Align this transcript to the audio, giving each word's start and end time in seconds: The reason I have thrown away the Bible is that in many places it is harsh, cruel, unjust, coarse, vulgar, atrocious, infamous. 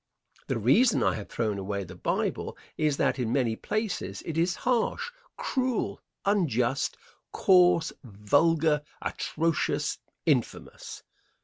The 0.47 0.57
reason 0.57 1.03
I 1.03 1.13
have 1.13 1.29
thrown 1.29 1.59
away 1.59 1.83
the 1.83 1.95
Bible 1.95 2.57
is 2.75 2.97
that 2.97 3.19
in 3.19 3.31
many 3.31 3.55
places 3.55 4.23
it 4.25 4.35
is 4.35 4.55
harsh, 4.65 5.11
cruel, 5.37 6.01
unjust, 6.25 6.97
coarse, 7.31 7.93
vulgar, 8.03 8.81
atrocious, 9.03 9.99
infamous. 10.25 11.03